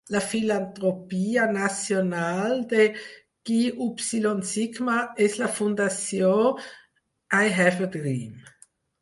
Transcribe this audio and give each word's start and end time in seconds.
La 0.13 0.19
filantropia 0.27 1.43
nacional 1.57 2.63
de 2.71 2.85
Chi 3.43 3.59
Upsilon 3.89 4.41
Sigma 4.53 4.97
és 5.27 5.37
la 5.43 5.51
fundació 5.59 6.33
I 7.43 7.55
Have 7.61 7.89
A 7.89 7.93
Dream. 7.99 8.35